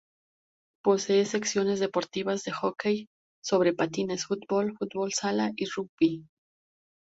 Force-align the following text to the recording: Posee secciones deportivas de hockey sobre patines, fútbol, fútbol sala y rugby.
Posee 0.83 1.25
secciones 1.27 1.79
deportivas 1.79 2.41
de 2.43 2.51
hockey 2.51 3.05
sobre 3.45 3.71
patines, 3.75 4.25
fútbol, 4.25 4.75
fútbol 4.79 5.13
sala 5.13 5.51
y 5.55 5.65
rugby. 5.67 6.25